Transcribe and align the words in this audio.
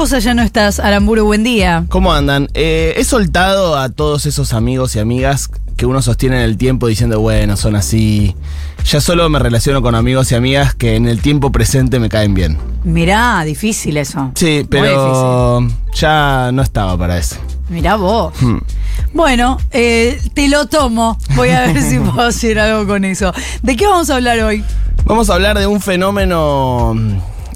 cosas 0.00 0.24
ya 0.24 0.32
no 0.32 0.40
estás, 0.40 0.80
Aramburu? 0.80 1.26
Buen 1.26 1.44
día. 1.44 1.84
¿Cómo 1.90 2.14
andan? 2.14 2.48
Eh, 2.54 2.94
he 2.96 3.04
soltado 3.04 3.76
a 3.76 3.90
todos 3.90 4.24
esos 4.24 4.54
amigos 4.54 4.96
y 4.96 4.98
amigas 4.98 5.50
que 5.76 5.84
uno 5.84 6.00
sostiene 6.00 6.36
en 6.36 6.42
el 6.44 6.56
tiempo 6.56 6.86
diciendo, 6.86 7.20
bueno, 7.20 7.54
son 7.58 7.76
así. 7.76 8.34
Ya 8.86 9.02
solo 9.02 9.28
me 9.28 9.38
relaciono 9.38 9.82
con 9.82 9.94
amigos 9.94 10.32
y 10.32 10.36
amigas 10.36 10.74
que 10.74 10.96
en 10.96 11.06
el 11.06 11.20
tiempo 11.20 11.52
presente 11.52 11.98
me 11.98 12.08
caen 12.08 12.32
bien. 12.32 12.56
Mirá, 12.82 13.44
difícil 13.44 13.98
eso. 13.98 14.32
Sí, 14.36 14.66
pero 14.70 15.68
ya 15.92 16.48
no 16.50 16.62
estaba 16.62 16.96
para 16.96 17.18
eso. 17.18 17.36
Mirá 17.68 17.96
vos. 17.96 18.32
Hmm. 18.40 18.56
Bueno, 19.12 19.58
eh, 19.70 20.18
te 20.32 20.48
lo 20.48 20.66
tomo. 20.66 21.18
Voy 21.36 21.50
a 21.50 21.66
ver 21.66 21.82
si 21.82 21.98
puedo 21.98 22.22
hacer 22.22 22.58
algo 22.58 22.86
con 22.86 23.04
eso. 23.04 23.34
¿De 23.62 23.76
qué 23.76 23.86
vamos 23.86 24.08
a 24.08 24.14
hablar 24.14 24.40
hoy? 24.40 24.64
Vamos 25.04 25.28
a 25.28 25.34
hablar 25.34 25.58
de 25.58 25.66
un 25.66 25.82
fenómeno 25.82 26.94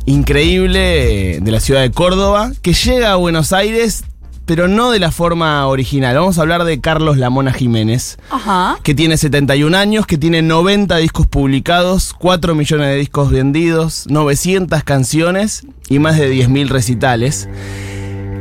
increíble 0.07 1.41
de 1.41 1.50
la 1.50 1.61
ciudad 1.61 1.82
de 1.82 1.90
Córdoba 1.90 2.53
que 2.63 2.72
llega 2.75 3.13
a 3.13 3.17
Buenos 3.17 3.53
Aires, 3.53 4.04
pero 4.46 4.68
no 4.68 4.90
de 4.90 4.99
la 4.99 5.11
forma 5.11 5.67
original. 5.67 6.17
Vamos 6.17 6.39
a 6.39 6.43
hablar 6.43 6.64
de 6.64 6.80
Carlos 6.80 7.17
Lamona 7.17 7.53
Jiménez. 7.53 8.18
Ajá. 8.30 8.79
que 8.82 8.94
tiene 8.94 9.17
71 9.17 9.77
años, 9.77 10.07
que 10.07 10.18
tiene 10.18 10.43
90 10.43 10.96
discos 10.99 11.27
publicados, 11.27 12.13
4 12.18 12.54
millones 12.54 12.89
de 12.89 12.96
discos 12.96 13.30
vendidos, 13.30 14.04
900 14.08 14.85
canciones 14.85 15.67
y 15.89 15.99
más 15.99 16.18
de 16.18 16.32
10.000 16.32 16.68
recitales. 16.68 17.49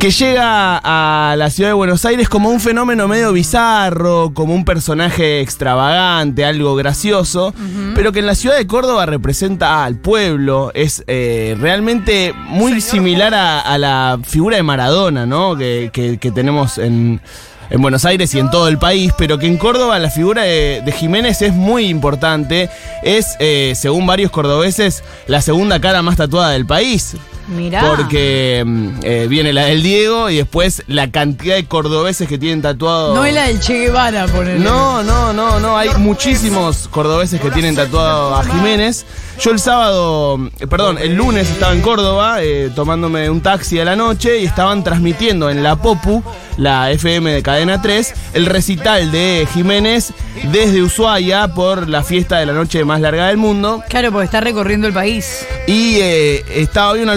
Que 0.03 0.11
llega 0.11 0.81
a 0.83 1.33
la 1.37 1.49
ciudad 1.49 1.69
de 1.69 1.73
Buenos 1.75 2.03
Aires 2.03 2.27
como 2.27 2.49
un 2.49 2.59
fenómeno 2.59 3.07
medio 3.07 3.31
bizarro, 3.31 4.33
como 4.33 4.53
un 4.53 4.65
personaje 4.65 5.39
extravagante, 5.39 6.43
algo 6.43 6.75
gracioso, 6.75 7.53
pero 7.95 8.11
que 8.11 8.19
en 8.19 8.25
la 8.25 8.35
ciudad 8.35 8.57
de 8.57 8.67
Córdoba 8.67 9.05
representa 9.05 9.85
al 9.85 9.95
pueblo, 9.95 10.71
es 10.73 11.05
eh, 11.07 11.55
realmente 11.57 12.33
muy 12.49 12.81
similar 12.81 13.33
a, 13.33 13.61
a 13.61 13.77
la 13.77 14.19
figura 14.27 14.57
de 14.57 14.63
Maradona, 14.63 15.25
¿no? 15.25 15.55
Que, 15.55 15.89
que- 15.93 16.17
que 16.17 16.31
tenemos 16.31 16.79
en, 16.79 17.21
en 17.69 17.81
Buenos 17.81 18.03
Aires 18.03 18.35
y 18.35 18.39
en 18.39 18.51
todo 18.51 18.67
el 18.67 18.77
país, 18.79 19.13
pero 19.17 19.37
que 19.37 19.47
en 19.47 19.55
Córdoba 19.55 19.99
la 19.99 20.09
figura 20.09 20.41
de, 20.41 20.81
de 20.83 20.91
Jiménez 20.91 21.41
es 21.41 21.53
muy 21.53 21.85
importante. 21.85 22.69
Es, 23.03 23.37
eh, 23.39 23.71
según 23.77 24.05
varios 24.05 24.31
cordobeses, 24.31 25.01
la 25.27 25.39
segunda 25.39 25.79
cara 25.79 26.01
más 26.01 26.17
tatuada 26.17 26.49
del 26.49 26.65
país. 26.65 27.15
Mirá. 27.47 27.81
Porque 27.95 28.63
mm, 28.65 28.89
eh, 29.03 29.27
viene 29.29 29.53
la 29.53 29.65
del 29.65 29.83
Diego 29.83 30.29
y 30.29 30.37
después 30.37 30.83
la 30.87 31.11
cantidad 31.11 31.55
de 31.55 31.65
cordobeses 31.65 32.27
que 32.27 32.37
tienen 32.37 32.61
tatuado. 32.61 33.13
No 33.13 33.25
es 33.25 33.33
la 33.33 33.47
del 33.47 33.59
Che 33.59 33.79
Guevara, 33.79 34.27
ponele. 34.27 34.59
No, 34.59 35.03
no, 35.03 35.33
no, 35.33 35.59
no. 35.59 35.77
Hay 35.77 35.89
muchísimos 35.97 36.87
cordobeses 36.87 37.41
que 37.41 37.51
tienen 37.51 37.75
tatuado 37.75 38.35
a 38.35 38.43
Jiménez. 38.43 39.05
Yo 39.39 39.51
el 39.51 39.59
sábado, 39.59 40.39
eh, 40.59 40.67
perdón, 40.67 40.97
el 40.99 41.15
lunes 41.15 41.49
estaba 41.49 41.73
en 41.73 41.81
Córdoba 41.81 42.43
eh, 42.43 42.71
tomándome 42.73 43.29
un 43.29 43.41
taxi 43.41 43.79
a 43.79 43.85
la 43.85 43.95
noche 43.95 44.39
y 44.39 44.45
estaban 44.45 44.83
transmitiendo 44.83 45.49
en 45.49 45.63
la 45.63 45.75
Popu, 45.75 46.23
la 46.57 46.91
FM 46.91 47.33
de 47.33 47.41
Cadena 47.41 47.81
3, 47.81 48.13
el 48.35 48.45
recital 48.45 49.11
de 49.11 49.47
Jiménez 49.53 50.13
desde 50.51 50.83
Ushuaia 50.83 51.47
por 51.47 51.89
la 51.89 52.03
fiesta 52.03 52.37
de 52.37 52.45
la 52.45 52.53
noche 52.53 52.85
más 52.85 53.01
larga 53.01 53.27
del 53.27 53.37
mundo. 53.37 53.83
Claro, 53.89 54.11
porque 54.11 54.25
está 54.25 54.39
recorriendo 54.39 54.87
el 54.87 54.93
país. 54.93 55.45
Y 55.67 55.95
eh, 55.95 56.45
estaba 56.55 56.91
hoy 56.91 57.01
una 57.01 57.15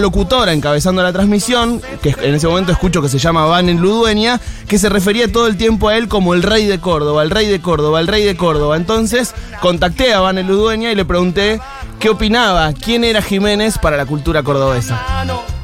encabezando 0.49 1.03
la 1.03 1.13
transmisión, 1.13 1.79
que 2.01 2.15
en 2.21 2.33
ese 2.33 2.47
momento 2.47 2.71
escucho 2.71 3.01
que 3.03 3.09
se 3.09 3.19
llama 3.19 3.45
Vanen 3.45 3.79
Ludueña, 3.79 4.39
que 4.67 4.79
se 4.79 4.89
refería 4.89 5.31
todo 5.31 5.45
el 5.45 5.57
tiempo 5.57 5.89
a 5.89 5.97
él 5.97 6.07
como 6.07 6.33
el 6.33 6.41
rey 6.41 6.65
de 6.65 6.79
Córdoba, 6.79 7.21
el 7.21 7.29
rey 7.29 7.47
de 7.47 7.61
Córdoba, 7.61 7.99
el 7.99 8.07
rey 8.07 8.23
de 8.23 8.35
Córdoba. 8.35 8.77
Entonces 8.77 9.35
contacté 9.61 10.13
a 10.13 10.19
Vanen 10.19 10.47
Ludueña 10.47 10.91
y 10.91 10.95
le 10.95 11.05
pregunté 11.05 11.59
qué 11.99 12.09
opinaba, 12.09 12.73
quién 12.73 13.03
era 13.03 13.21
Jiménez 13.21 13.77
para 13.77 13.95
la 13.95 14.07
cultura 14.07 14.41
cordobesa. 14.41 14.99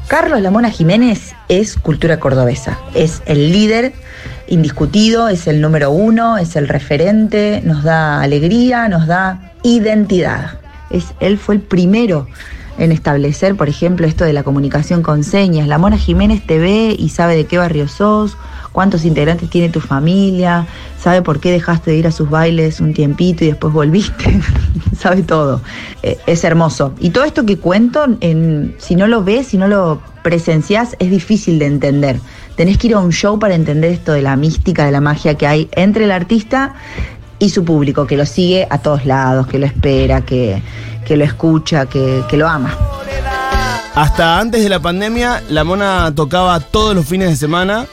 Carlos 0.06 0.40
Lamona 0.40 0.70
Jiménez 0.70 1.34
es 1.48 1.74
cultura 1.76 2.20
cordobesa, 2.20 2.78
es 2.94 3.22
el 3.26 3.50
líder 3.50 3.92
indiscutido, 4.46 5.28
es 5.28 5.48
el 5.48 5.60
número 5.60 5.90
uno, 5.90 6.38
es 6.38 6.54
el 6.54 6.68
referente, 6.68 7.60
nos 7.64 7.82
da 7.82 8.20
alegría, 8.20 8.88
nos 8.88 9.08
da 9.08 9.52
identidad. 9.64 10.60
Es, 10.90 11.06
él 11.18 11.38
fue 11.38 11.56
el 11.56 11.60
primero 11.60 12.28
en 12.78 12.92
establecer, 12.92 13.56
por 13.56 13.68
ejemplo, 13.68 14.06
esto 14.06 14.24
de 14.24 14.32
la 14.32 14.42
comunicación 14.42 15.02
con 15.02 15.24
señas. 15.24 15.68
Lamona 15.68 15.98
Jiménez 15.98 16.44
te 16.46 16.58
ve 16.58 16.94
y 16.98 17.08
sabe 17.10 17.36
de 17.36 17.46
qué 17.46 17.58
barrio 17.58 17.88
sos, 17.88 18.36
cuántos 18.72 19.04
integrantes 19.04 19.48
tiene 19.48 19.68
tu 19.68 19.80
familia, 19.80 20.66
sabe 20.98 21.22
por 21.22 21.38
qué 21.38 21.52
dejaste 21.52 21.92
de 21.92 21.98
ir 21.98 22.06
a 22.06 22.10
sus 22.10 22.28
bailes 22.28 22.80
un 22.80 22.92
tiempito 22.92 23.44
y 23.44 23.48
después 23.48 23.72
volviste, 23.72 24.40
sabe 24.98 25.22
todo. 25.22 25.60
Eh, 26.02 26.18
es 26.26 26.42
hermoso. 26.44 26.92
Y 26.98 27.10
todo 27.10 27.24
esto 27.24 27.46
que 27.46 27.58
cuento, 27.58 28.04
en, 28.20 28.74
si 28.78 28.96
no 28.96 29.06
lo 29.06 29.22
ves, 29.22 29.48
si 29.48 29.58
no 29.58 29.68
lo 29.68 30.02
presenciás, 30.22 30.96
es 30.98 31.10
difícil 31.10 31.58
de 31.58 31.66
entender. 31.66 32.18
Tenés 32.56 32.78
que 32.78 32.88
ir 32.88 32.94
a 32.94 32.98
un 32.98 33.12
show 33.12 33.38
para 33.38 33.54
entender 33.54 33.92
esto 33.92 34.12
de 34.12 34.22
la 34.22 34.36
mística, 34.36 34.84
de 34.84 34.92
la 34.92 35.00
magia 35.00 35.34
que 35.34 35.46
hay 35.46 35.68
entre 35.72 36.04
el 36.04 36.10
artista 36.10 36.74
y 37.38 37.50
su 37.50 37.64
público, 37.64 38.06
que 38.06 38.16
lo 38.16 38.26
sigue 38.26 38.66
a 38.70 38.78
todos 38.78 39.06
lados, 39.06 39.46
que 39.46 39.58
lo 39.58 39.66
espera, 39.66 40.22
que, 40.22 40.62
que 41.04 41.16
lo 41.16 41.24
escucha, 41.24 41.86
que, 41.86 42.22
que 42.28 42.36
lo 42.36 42.48
ama. 42.48 42.76
Hasta 43.94 44.40
antes 44.40 44.62
de 44.62 44.68
la 44.68 44.80
pandemia, 44.80 45.42
la 45.50 45.62
mona 45.62 46.12
tocaba 46.14 46.58
todos 46.58 46.94
los 46.96 47.06
fines 47.06 47.28
de 47.28 47.36
semana. 47.36 47.86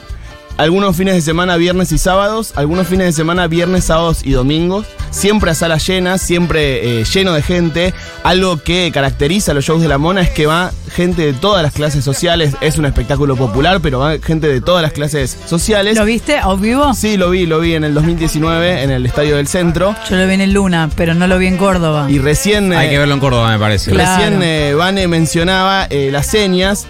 Algunos 0.58 0.96
fines 0.96 1.16
de 1.16 1.22
semana, 1.22 1.58
viernes 1.58 1.92
y 1.92 1.98
sábados. 1.98 2.54
Algunos 2.56 2.88
fines 2.88 3.08
de 3.08 3.14
semana, 3.14 3.48
viernes, 3.48 3.86
sábados 3.86 4.22
y 4.24 4.32
domingos. 4.32 4.86
Siempre 5.10 5.52
a 5.52 5.56
salas 5.56 5.86
llenas, 5.88 6.22
siempre 6.22 7.02
eh, 7.02 7.04
lleno 7.04 7.34
de 7.34 7.42
gente. 7.42 7.94
Algo 8.24 8.58
que 8.58 8.92
caracteriza 8.94 9.52
a 9.52 9.56
los 9.56 9.66
shows 9.66 9.82
de 9.82 9.88
la 9.88 9.98
mona 9.98 10.22
es 10.22 10.30
que 10.30 10.46
va 10.46 10.72
gente 10.94 11.26
de 11.26 11.34
todas 11.34 11.64
las 11.64 11.74
clases 11.74 12.04
sociales. 12.04 12.56
Es 12.62 12.78
un 12.78 12.86
espectáculo 12.86 13.36
popular, 13.36 13.80
pero 13.82 14.00
va 14.00 14.18
gente 14.20 14.48
de 14.48 14.62
todas 14.62 14.82
las 14.82 14.92
clases 14.92 15.38
sociales. 15.46 15.98
¿Lo 15.98 16.06
viste 16.06 16.38
a 16.38 16.54
vivo? 16.54 16.94
Sí, 16.94 17.18
lo 17.18 17.30
vi, 17.30 17.46
lo 17.46 17.60
vi 17.60 17.76
en 17.76 17.84
el 17.84 17.94
2019 17.94 18.84
en 18.84 18.92
el 18.92 19.06
Estadio 19.06 19.38
del 19.38 19.48
Centro. 19.48 19.96
Yo 20.10 20.16
lo 20.16 20.28
vi 20.28 20.34
en 20.34 20.42
el 20.42 20.54
Luna, 20.54 20.90
pero 20.96 21.14
no 21.14 21.28
lo 21.28 21.38
vi 21.38 21.48
en 21.48 21.58
Córdoba. 21.58 22.10
Y 22.10 22.20
recién... 22.20 22.72
Hay 22.74 22.88
eh, 22.88 22.92
que 22.92 22.98
verlo 23.00 23.14
en 23.14 23.20
Córdoba, 23.20 23.50
me 23.50 23.60
parece. 23.60 23.92
Claro. 23.92 24.24
Recién 24.24 24.44
eh, 24.44 24.74
Vane 24.74 25.08
mencionaba 25.08 25.88
eh, 25.90 26.10
las 26.12 26.28
señas. 26.28 26.88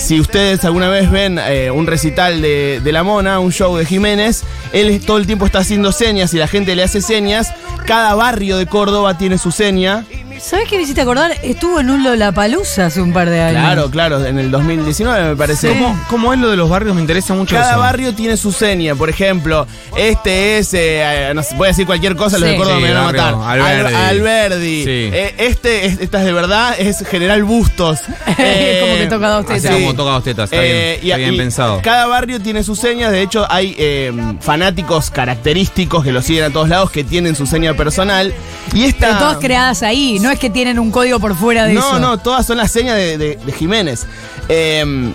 Si 0.00 0.18
ustedes 0.18 0.64
alguna 0.64 0.88
vez 0.88 1.10
ven 1.10 1.38
eh, 1.38 1.70
un 1.70 1.86
recital 1.86 2.40
de, 2.42 2.80
de 2.82 2.92
La 2.92 3.02
Mona, 3.04 3.38
un 3.38 3.52
show 3.52 3.76
de 3.76 3.84
Jiménez, 3.84 4.42
él 4.72 5.00
todo 5.06 5.18
el 5.18 5.26
tiempo 5.26 5.46
está 5.46 5.60
haciendo 5.60 5.92
señas 5.92 6.34
y 6.34 6.38
la 6.38 6.48
gente 6.48 6.74
le 6.74 6.82
hace 6.82 7.00
señas. 7.00 7.52
Cada 7.86 8.14
barrio 8.14 8.56
de 8.56 8.66
Córdoba 8.66 9.16
tiene 9.18 9.38
su 9.38 9.52
seña. 9.52 10.04
¿Sabes 10.40 10.68
qué 10.70 10.76
me 10.78 10.84
hiciste 10.84 11.02
acordar? 11.02 11.32
Estuvo 11.42 11.80
en 11.80 11.90
un 11.90 12.02
Lollapalooza 12.02 12.86
hace 12.86 13.02
un 13.02 13.12
par 13.12 13.28
de 13.28 13.42
años. 13.42 13.60
Claro, 13.62 13.90
claro, 13.90 14.24
en 14.24 14.38
el 14.38 14.50
2019 14.50 15.30
me 15.30 15.36
parece. 15.36 15.68
¿Cómo, 15.68 16.00
cómo 16.08 16.32
es 16.32 16.38
lo 16.38 16.48
de 16.50 16.56
los 16.56 16.70
barrios? 16.70 16.94
Me 16.94 17.02
interesa 17.02 17.34
mucho 17.34 17.54
Cada 17.56 17.72
eso. 17.72 17.80
barrio 17.80 18.14
tiene 18.14 18.38
su 18.38 18.50
seña. 18.50 18.94
Por 18.94 19.10
ejemplo, 19.10 19.66
este 19.98 20.56
es. 20.58 20.70
eh, 20.72 21.32
no 21.34 21.42
sé, 21.42 21.54
voy 21.56 21.66
a 21.66 21.68
decir 21.68 21.84
cualquier 21.84 22.16
cosa, 22.16 22.38
los 22.38 22.48
de 22.48 22.56
Córdoba 22.56 22.76
Sí, 22.78 22.82
me 22.82 22.92
van 22.94 23.02
a 23.02 23.04
matar. 23.12 23.34
Alberdi. 23.34 23.94
Al- 23.94 24.04
Alberdi. 24.08 24.84
Sí. 24.84 25.10
Eh, 25.12 25.34
este, 25.38 25.84
es, 25.86 26.00
esta 26.00 26.20
es 26.20 26.24
de 26.24 26.32
verdad, 26.32 26.74
es 26.78 27.06
General 27.06 27.44
Bustos. 27.44 27.98
Como 28.24 28.36
que 28.96 29.06
toca 29.10 29.28
dos 29.28 29.44
tetas. 29.46 29.62
Como 29.92 30.04
toca 30.04 30.10
dos 30.12 30.24
tetas, 30.24 30.52
está 30.52 30.64
Eh, 30.64 30.98
bien, 31.00 31.04
está 31.12 31.16
bien 31.18 31.34
y 31.34 31.36
pensado. 31.38 31.80
Cada 31.82 32.06
barrio 32.06 32.40
tiene 32.40 32.62
sus 32.64 32.78
señas. 32.78 33.12
De 33.12 33.22
hecho, 33.22 33.46
hay 33.50 33.74
eh, 33.78 34.12
fanáticos 34.40 35.10
característicos 35.10 36.04
que 36.04 36.12
lo 36.12 36.22
siguen 36.22 36.44
a 36.44 36.50
todos 36.50 36.68
lados 36.68 36.90
que 36.90 37.04
tienen 37.04 37.36
su 37.36 37.46
seña 37.46 37.74
personal. 37.74 38.32
Y 38.74 38.84
esta. 38.84 39.06
Pero 39.08 39.18
todas 39.18 39.36
creadas 39.38 39.82
ahí, 39.82 40.18
no 40.20 40.30
es 40.30 40.38
que 40.38 40.50
tienen 40.50 40.78
un 40.78 40.90
código 40.90 41.18
por 41.20 41.34
fuera 41.36 41.66
de 41.66 41.74
no, 41.74 41.80
eso. 41.80 41.98
no, 41.98 42.18
todas 42.18 42.46
son 42.46 42.56
las 42.58 42.70
señas 42.70 42.96
de, 42.96 43.18
de- 43.18 43.36
de 43.36 43.52
Jiménez. 43.52 44.06
Eh, 44.48 45.12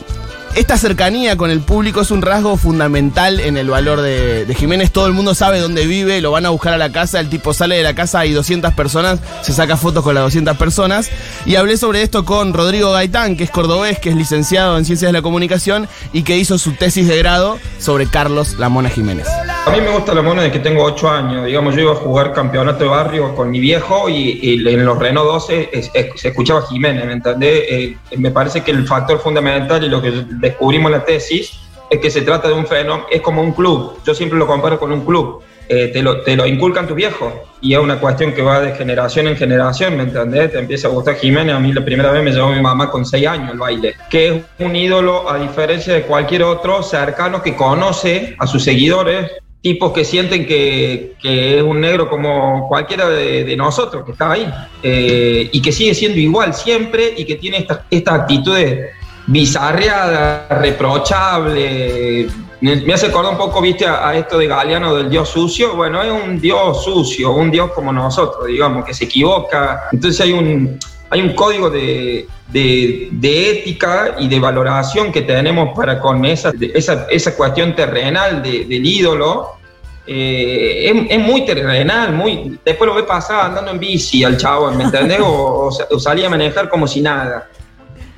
esta 0.55 0.77
cercanía 0.77 1.35
con 1.35 1.51
el 1.51 1.59
público 1.59 2.01
es 2.01 2.11
un 2.11 2.21
rasgo 2.21 2.55
fundamental 2.55 3.41
en 3.41 3.57
el 3.57 3.69
valor 3.69 4.01
de, 4.01 4.53
Jiménez. 4.57 4.91
Todo 4.91 5.05
el 5.05 5.13
mundo 5.13 5.35
sabe 5.35 5.59
dónde 5.59 5.85
vive, 5.85 6.21
lo 6.21 6.31
van 6.31 6.45
a 6.45 6.49
buscar 6.49 6.73
a 6.73 6.77
la 6.77 6.91
casa, 6.91 7.19
el 7.19 7.29
tipo 7.29 7.53
sale 7.53 7.75
de 7.75 7.83
la 7.83 7.93
casa, 7.93 8.19
hay 8.19 8.31
200 8.31 8.73
personas, 8.73 9.19
se 9.41 9.51
saca 9.51 9.75
fotos 9.75 10.03
con 10.03 10.15
las 10.15 10.23
200 10.23 10.57
personas. 10.57 11.09
Y 11.45 11.55
hablé 11.55 11.75
sobre 11.77 12.01
esto 12.01 12.23
con 12.23 12.53
Rodrigo 12.53 12.91
Gaitán, 12.91 13.35
que 13.35 13.43
es 13.43 13.51
cordobés, 13.51 13.99
que 13.99 14.09
es 14.09 14.15
licenciado 14.15 14.77
en 14.77 14.85
Ciencias 14.85 15.09
de 15.09 15.13
la 15.13 15.21
Comunicación 15.21 15.89
y 16.13 16.23
que 16.23 16.37
hizo 16.37 16.57
su 16.57 16.71
tesis 16.73 17.07
de 17.07 17.17
grado 17.17 17.59
sobre 17.79 18.07
Carlos 18.07 18.57
Lamona 18.57 18.89
Jiménez. 18.89 19.27
A 19.65 19.71
mí 19.71 19.81
me 19.81 19.89
gusta 19.89 20.13
la 20.13 20.21
mona 20.21 20.43
de 20.43 20.51
que 20.51 20.59
tengo 20.59 20.83
8 20.83 21.09
años. 21.09 21.45
Digamos, 21.45 21.73
yo 21.75 21.81
iba 21.81 21.91
a 21.91 21.95
jugar 21.95 22.33
campeonato 22.33 22.83
de 22.83 22.89
barrio 22.89 23.35
con 23.35 23.49
mi 23.49 23.59
viejo 23.59 24.07
y, 24.07 24.39
y 24.41 24.67
en 24.69 24.85
los 24.85 24.97
Renault 24.99 25.27
12 25.27 25.69
es- 25.73 25.91
es- 25.93 26.19
se 26.21 26.27
escuchaba 26.29 26.61
Jiménez, 26.67 27.05
¿me 27.05 27.13
entendés? 27.13 27.63
Eh, 27.69 27.97
me 28.17 28.29
parece 28.31 28.61
que 28.61 28.71
el 28.71 28.85
factor 28.87 29.19
fundamental 29.19 29.83
y 29.83 29.89
lo 29.89 30.01
que 30.01 30.11
descubrimos 30.39 30.91
en 30.91 30.99
la 30.99 31.03
tesis 31.05 31.59
es 31.89 31.99
que 31.99 32.09
se 32.11 32.21
trata 32.21 32.47
de 32.47 32.53
un 32.53 32.65
fenómeno, 32.67 33.07
es 33.11 33.21
como 33.21 33.41
un 33.41 33.53
club. 33.53 33.97
Yo 34.05 34.13
siempre 34.13 34.37
lo 34.37 34.45
comparo 34.47 34.79
con 34.79 34.91
un 34.91 35.03
club. 35.03 35.41
Eh, 35.67 35.87
te, 35.87 36.03
lo, 36.03 36.21
te 36.21 36.35
lo 36.35 36.45
inculcan 36.45 36.85
tus 36.85 36.95
viejos 36.95 37.33
y 37.59 37.73
es 37.73 37.79
una 37.79 37.99
cuestión 37.99 38.33
que 38.33 38.43
va 38.43 38.59
de 38.61 38.75
generación 38.75 39.27
en 39.27 39.35
generación, 39.35 39.97
¿me 39.97 40.03
entendés? 40.03 40.51
Te 40.51 40.59
empieza 40.59 40.87
a 40.87 40.91
gustar 40.91 41.15
Jiménez. 41.15 41.55
A 41.55 41.59
mí 41.59 41.73
la 41.73 41.83
primera 41.83 42.11
vez 42.11 42.21
me 42.23 42.29
llevó 42.31 42.49
mi 42.49 42.61
mamá 42.61 42.91
con 42.91 43.03
6 43.03 43.25
años 43.27 43.51
el 43.51 43.57
baile, 43.57 43.95
que 44.11 44.27
es 44.27 44.43
un 44.59 44.75
ídolo 44.75 45.27
a 45.27 45.39
diferencia 45.39 45.95
de 45.95 46.03
cualquier 46.03 46.43
otro 46.43 46.83
cercano 46.83 47.41
que 47.41 47.55
conoce 47.55 48.35
a 48.37 48.45
sus 48.45 48.63
seguidores 48.63 49.31
tipos 49.65 49.93
que 49.93 50.05
sienten 50.05 50.45
que, 50.45 51.15
que 51.19 51.57
es 51.57 51.63
un 51.63 51.81
negro 51.81 52.07
como 52.07 52.67
cualquiera 52.67 53.09
de, 53.09 53.55
nosotros 53.57 54.05
que 54.05 54.11
está 54.11 54.33
ahí 54.33 54.47
eh, 54.83 55.49
y 55.51 55.59
que 55.59 55.71
sigue 55.71 55.95
siendo 55.95 56.19
igual 56.19 56.53
siempre 56.53 57.15
y 57.17 57.25
que 57.25 57.33
tiene 57.33 57.57
estas 57.57 57.79
estas 57.89 58.13
actitudes 58.21 58.91
bizarreada, 59.25 60.47
reprochable. 60.49 62.27
Me 62.61 62.75
me 62.75 62.93
hace 62.93 63.07
acordar 63.07 63.31
un 63.31 63.39
poco, 63.39 63.59
viste, 63.59 63.87
a, 63.87 64.07
a 64.07 64.15
esto 64.15 64.37
de 64.37 64.45
Galeano 64.45 64.93
del 64.97 65.09
dios 65.09 65.29
sucio. 65.29 65.75
Bueno, 65.75 66.03
es 66.03 66.11
un 66.11 66.39
dios 66.39 66.83
sucio, 66.83 67.31
un 67.31 67.49
dios 67.49 67.71
como 67.71 67.91
nosotros, 67.91 68.45
digamos, 68.45 68.85
que 68.85 68.93
se 68.93 69.05
equivoca. 69.05 69.85
Entonces 69.91 70.21
hay 70.21 70.33
un, 70.33 70.77
hay 71.09 71.21
un 71.21 71.33
código 71.33 71.69
de, 71.69 72.27
de- 72.49 73.09
de 73.11 73.51
ética 73.51 74.15
y 74.19 74.27
de 74.27 74.39
valoración 74.39 75.11
que 75.11 75.21
tenemos 75.21 75.75
para 75.75 75.99
con 75.99 76.25
esa, 76.25 76.51
esa, 76.73 77.05
esa 77.09 77.35
cuestión 77.35 77.75
terrenal 77.75 78.41
de- 78.43 78.65
del 78.65 78.85
ídolo. 78.85 79.51
Eh, 80.07 80.91
es, 80.91 81.05
es 81.09 81.19
muy 81.19 81.45
terrenal, 81.45 82.13
muy. 82.13 82.59
Después 82.63 82.87
lo 82.87 82.95
ve 82.95 83.03
pasar 83.03 83.45
andando 83.47 83.71
en 83.71 83.79
bici 83.79 84.23
al 84.23 84.37
chavo, 84.37 84.69
¿me 84.71 84.83
entendés? 84.83 85.19
O, 85.19 85.25
o 85.25 85.69
o 85.69 85.99
salía 85.99 86.27
a 86.27 86.29
manejar 86.29 86.69
como 86.69 86.87
si 86.87 87.01
nada. 87.01 87.49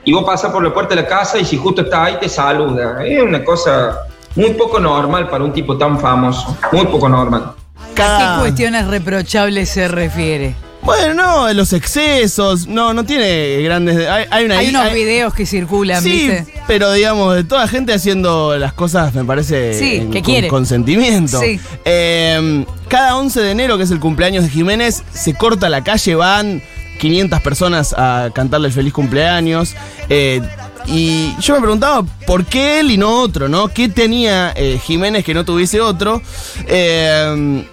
Y 0.04 0.12
vos 0.14 0.24
pasas 0.26 0.52
por 0.52 0.64
la 0.64 0.74
puerta 0.74 0.96
de 0.96 1.02
la 1.02 1.08
casa 1.08 1.38
y 1.38 1.46
si 1.46 1.58
justo 1.58 1.82
está 1.84 2.06
ahí 2.06 2.18
te 2.20 2.28
saluda. 2.30 3.06
Es 3.06 3.22
una 3.22 3.44
cosa 3.44 4.00
muy 4.36 4.52
poco 4.52 4.80
normal 4.80 5.30
para 5.30 5.44
un 5.44 5.52
tipo 5.54 5.78
tan 5.78 6.00
famoso. 6.00 6.58
Muy 6.72 6.86
poco 6.86 7.08
normal. 7.10 7.54
¿A 8.00 8.36
qué 8.36 8.42
cuestiones 8.42 8.88
reprochables 8.88 9.70
se 9.70 9.88
refiere? 9.88 10.56
Bueno, 10.88 11.14
no, 11.14 11.54
los 11.54 11.74
excesos, 11.74 12.66
no, 12.68 12.94
no 12.94 13.04
tiene 13.04 13.62
grandes. 13.62 14.08
Hay, 14.08 14.26
hay 14.32 14.46
una 14.46 14.58
Hay 14.60 14.70
unos 14.70 14.84
hay- 14.84 14.94
videos 14.96 15.34
que 15.34 15.46
circulan, 15.46 16.02
Sí, 16.02 16.10
¿viste? 16.30 16.48
pero 16.66 16.94
digamos, 16.94 17.36
de 17.36 17.44
toda 17.44 17.68
gente 17.68 17.94
haciendo 17.94 18.58
las 18.58 18.72
cosas, 18.72 19.14
me 19.14 19.26
parece. 19.26 19.78
Sí, 19.78 19.96
en- 19.98 20.12
que 20.12 20.22
con 20.22 20.32
quiere. 20.32 20.48
consentimiento. 20.48 21.42
Sí. 21.42 21.60
Eh, 21.84 22.64
cada 22.88 23.18
11 23.18 23.42
de 23.42 23.52
enero, 23.52 23.78
que 23.78 23.84
es 23.84 23.92
el 23.92 24.00
cumpleaños 24.00 24.46
de 24.46 24.50
Jiménez, 24.50 25.04
se 25.14 25.34
corta 25.34 25.68
la 25.68 25.84
calle, 25.84 26.16
van 26.16 26.64
500 27.02 27.42
personas 27.42 27.94
a 27.98 28.30
cantarle 28.34 28.68
el 28.70 28.74
feliz 28.74 28.94
cumpleaños. 28.94 29.76
eh, 30.10 30.42
y 30.90 31.36
yo 31.42 31.56
me 31.56 31.60
preguntaba 31.60 32.06
por 32.26 32.46
qué 32.46 32.80
él 32.80 32.92
y 32.92 32.98
no 32.98 33.20
otro, 33.20 33.50
¿no? 33.50 33.68
¿Qué 33.68 33.90
tenía 33.90 34.54
eh, 34.56 34.80
Jiménez 34.82 35.26
que 35.26 35.34
no 35.34 35.44
tuviese 35.44 35.82
otro? 35.82 36.22
Eh, 36.66 37.66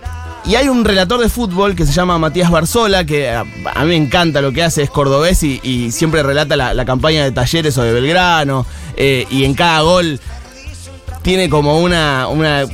y 0.47 0.57
hay 0.57 0.69
un 0.69 0.85
relator 0.85 1.21
de 1.21 1.29
fútbol 1.29 1.75
que 1.75 1.87
se 1.87 1.93
llama 1.93 2.19
Matías 2.19 2.51
Barzola, 2.51 3.05
que 3.05 3.31
a, 3.31 3.41
a 3.41 3.85
mí 3.85 3.89
me 3.89 3.97
encanta 3.97 4.41
lo 4.41 4.53
que 4.53 4.63
hace, 4.63 4.83
es 4.83 4.91
cordobés 4.91 5.43
y, 5.43 5.91
siempre 5.91 6.23
relata 6.23 6.57
la, 6.57 6.85
campaña 6.85 7.25
de 7.25 7.33
Talleres 7.33 7.77
o 7.79 7.83
de 7.83 7.93
Belgrano. 7.93 8.67
eh, 8.97 9.27
y 9.31 9.45
en 9.45 9.55
cada 9.55 9.81
gol 9.81 10.21
tiene 11.25 11.49
como 11.49 11.81
una, 11.81 12.29
una 12.29 12.65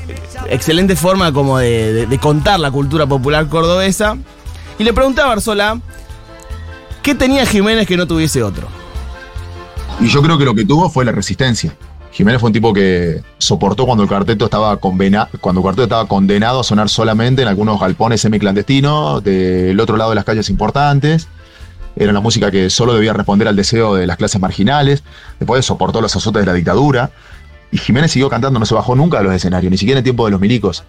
excelente 0.49 0.97
forma 0.97 1.33
como 1.33 1.59
de, 1.59 2.19
contar 2.21 2.59
la 2.59 2.73
cultura 2.73 3.07
popular 3.07 3.49
cordobesa. 3.49 4.19
Y 4.79 4.85
le 4.85 4.93
pregunté 4.93 5.21
a 5.21 5.27
Barzola, 5.27 5.81
¿qué 7.03 7.15
tenía 7.15 7.47
Jiménez 7.47 7.87
que 7.87 7.97
no 7.97 8.07
tuviese 8.09 8.43
otro? 8.43 8.67
Y 10.01 10.09
yo 10.09 10.21
creo 10.21 10.37
que 10.37 10.45
lo 10.45 10.55
que 10.55 10.65
tuvo 10.65 10.91
fue 10.91 11.05
la 11.05 11.13
resistencia. 11.13 11.77
Jiménez 12.12 12.41
fue 12.41 12.49
un 12.49 12.53
tipo 12.53 12.73
que 12.73 13.23
soportó 13.39 13.87
cuando 13.87 14.03
el 14.03 14.09
cuarteto 14.09 14.47
estaba 14.47 14.77
cuando 14.77 15.05
el 15.05 15.62
cuarteto 15.62 15.85
estaba 15.85 16.09
condenado 16.09 16.61
a 16.61 16.65
sonar 16.65 16.89
solamente 16.89 17.43
en 17.43 17.49
algunos 17.49 17.81
galpones 17.81 18.21
semiclandestinos 18.21 19.23
del 19.23 19.79
otro 19.79 19.97
lado 19.97 20.11
de 20.11 20.17
las 20.17 20.25
calles 20.25 20.51
importantes. 20.51 21.29
Era 21.97 22.11
una 22.11 22.21
música 22.21 22.51
que 22.51 22.71
solo 22.71 22.95
debía 22.95 23.12
responder 23.12 23.47
al 23.47 23.57
deseo 23.57 23.95
de 23.95 24.07
las 24.07 24.17
clases 24.17 24.41
marginales. 24.41 25.03
Después 25.39 25.65
soportó 25.65 26.01
los 26.01 26.15
azotes 26.15 26.43
de 26.43 26.47
la 26.47 26.55
dictadura. 26.55 27.11
Y 27.73 27.79
Jiménez 27.79 28.11
siguió 28.11 28.29
cantando, 28.29 28.59
no 28.59 28.67
se 28.67 28.75
bajó 28.75 28.97
nunca 28.97 29.19
de 29.19 29.25
los 29.25 29.35
escenarios, 29.35 29.71
ni 29.71 29.79
siquiera 29.79 29.99
en 29.99 30.05
tiempo 30.05 30.25
de 30.25 30.33
los 30.33 30.41
milicos. 30.41 30.83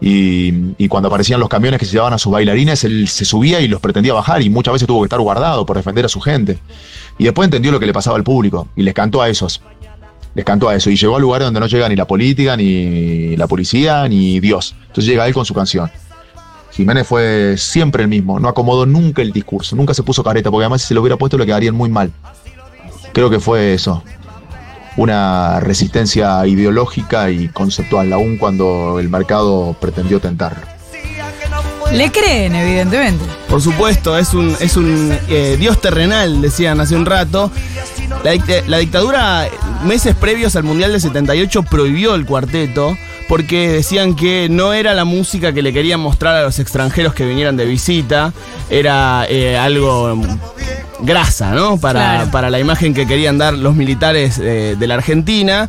Y, 0.00 0.74
y 0.78 0.88
cuando 0.88 1.08
aparecían 1.08 1.38
los 1.38 1.48
camiones 1.48 1.78
que 1.78 1.86
se 1.86 1.92
llevaban 1.92 2.14
a 2.14 2.18
sus 2.18 2.32
bailarines, 2.32 2.84
él 2.84 3.06
se 3.08 3.24
subía 3.24 3.60
y 3.60 3.68
los 3.68 3.80
pretendía 3.80 4.14
bajar 4.14 4.42
y 4.42 4.50
muchas 4.50 4.72
veces 4.72 4.88
tuvo 4.88 5.02
que 5.02 5.06
estar 5.06 5.20
guardado 5.20 5.66
por 5.66 5.76
defender 5.76 6.04
a 6.06 6.08
su 6.08 6.20
gente. 6.20 6.58
Y 7.18 7.24
después 7.24 7.46
entendió 7.46 7.70
lo 7.70 7.78
que 7.78 7.86
le 7.86 7.92
pasaba 7.92 8.16
al 8.16 8.24
público 8.24 8.68
y 8.74 8.82
les 8.82 8.94
cantó 8.94 9.20
a 9.20 9.28
esos. 9.28 9.60
Les 10.34 10.44
cantó 10.44 10.68
a 10.68 10.74
eso 10.74 10.90
y 10.90 10.96
llegó 10.96 11.16
a 11.16 11.20
lugares 11.20 11.46
donde 11.46 11.60
no 11.60 11.66
llega 11.66 11.88
ni 11.88 11.96
la 11.96 12.06
política, 12.06 12.56
ni 12.56 13.36
la 13.36 13.46
policía, 13.46 14.08
ni 14.08 14.40
Dios. 14.40 14.74
Entonces 14.80 15.04
llega 15.04 15.26
él 15.26 15.34
con 15.34 15.44
su 15.44 15.54
canción. 15.54 15.90
Jiménez 16.72 17.06
fue 17.06 17.56
siempre 17.58 18.02
el 18.02 18.08
mismo, 18.08 18.40
no 18.40 18.48
acomodó 18.48 18.86
nunca 18.86 19.20
el 19.20 19.30
discurso, 19.30 19.76
nunca 19.76 19.92
se 19.92 20.02
puso 20.02 20.24
careta, 20.24 20.50
porque 20.50 20.64
además 20.64 20.80
si 20.80 20.88
se 20.88 20.94
lo 20.94 21.02
hubiera 21.02 21.18
puesto 21.18 21.36
le 21.36 21.44
quedarían 21.44 21.74
muy 21.74 21.90
mal. 21.90 22.10
Creo 23.12 23.28
que 23.28 23.40
fue 23.40 23.74
eso, 23.74 24.02
una 24.96 25.60
resistencia 25.60 26.46
ideológica 26.46 27.30
y 27.30 27.48
conceptual, 27.48 28.10
aun 28.14 28.38
cuando 28.38 28.98
el 28.98 29.10
mercado 29.10 29.76
pretendió 29.78 30.18
tentarlo. 30.18 30.62
Le 31.92 32.10
creen, 32.10 32.54
evidentemente. 32.54 33.22
Por 33.50 33.60
supuesto, 33.60 34.16
es 34.16 34.32
un, 34.32 34.56
es 34.60 34.78
un 34.78 35.14
eh, 35.28 35.56
dios 35.58 35.78
terrenal, 35.78 36.40
decían 36.40 36.80
hace 36.80 36.96
un 36.96 37.04
rato. 37.04 37.50
La 38.66 38.78
dictadura, 38.78 39.46
meses 39.84 40.14
previos 40.14 40.56
al 40.56 40.64
Mundial 40.64 40.92
del 40.92 41.00
78, 41.00 41.62
prohibió 41.64 42.14
el 42.14 42.26
cuarteto 42.26 42.96
porque 43.28 43.68
decían 43.70 44.14
que 44.14 44.48
no 44.50 44.72
era 44.72 44.94
la 44.94 45.04
música 45.04 45.52
que 45.52 45.62
le 45.62 45.72
querían 45.72 46.00
mostrar 46.00 46.36
a 46.36 46.42
los 46.42 46.58
extranjeros 46.58 47.14
que 47.14 47.24
vinieran 47.24 47.56
de 47.56 47.64
visita, 47.64 48.32
era 48.68 49.24
eh, 49.28 49.56
algo 49.56 50.18
grasa, 51.00 51.52
¿no? 51.52 51.78
Para, 51.78 52.00
Claro. 52.00 52.30
para 52.30 52.50
la 52.50 52.60
imagen 52.60 52.94
que 52.94 53.06
querían 53.06 53.38
dar 53.38 53.54
los 53.54 53.74
militares 53.74 54.38
eh, 54.38 54.76
de 54.78 54.86
la 54.86 54.94
Argentina. 54.94 55.68